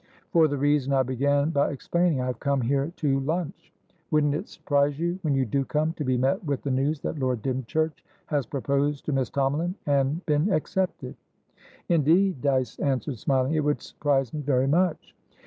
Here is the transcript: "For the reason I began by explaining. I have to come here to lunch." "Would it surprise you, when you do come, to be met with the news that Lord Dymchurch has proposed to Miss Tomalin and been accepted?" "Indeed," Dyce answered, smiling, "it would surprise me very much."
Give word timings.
"For 0.31 0.47
the 0.47 0.57
reason 0.57 0.93
I 0.93 1.03
began 1.03 1.51
by 1.51 1.69
explaining. 1.69 2.21
I 2.21 2.25
have 2.25 2.37
to 2.37 2.39
come 2.39 2.61
here 2.61 2.91
to 2.95 3.19
lunch." 3.19 3.71
"Would 4.09 4.33
it 4.33 4.47
surprise 4.49 4.97
you, 4.99 5.19
when 5.21 5.35
you 5.35 5.45
do 5.45 5.63
come, 5.63 5.93
to 5.93 6.03
be 6.03 6.17
met 6.17 6.43
with 6.43 6.63
the 6.63 6.71
news 6.71 7.01
that 7.01 7.19
Lord 7.19 7.43
Dymchurch 7.43 8.03
has 8.25 8.47
proposed 8.47 9.05
to 9.05 9.11
Miss 9.13 9.29
Tomalin 9.29 9.75
and 9.85 10.25
been 10.25 10.51
accepted?" 10.51 11.13
"Indeed," 11.87 12.41
Dyce 12.41 12.79
answered, 12.79 13.19
smiling, 13.19 13.53
"it 13.53 13.63
would 13.63 13.79
surprise 13.83 14.33
me 14.33 14.41
very 14.41 14.65
much." 14.65 15.13